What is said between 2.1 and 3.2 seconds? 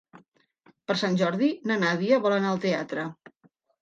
vol anar al teatre.